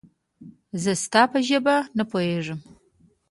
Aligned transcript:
زه 0.83 0.91
ستا 1.03 1.21
په 1.31 1.39
ژبه 1.47 1.75
نه 1.97 2.03
پوهېږم 2.11 2.59